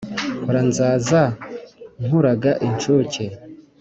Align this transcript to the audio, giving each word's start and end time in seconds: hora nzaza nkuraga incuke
hora 0.45 0.61
nzaza 0.69 1.21
nkuraga 2.05 2.51
incuke 2.67 3.25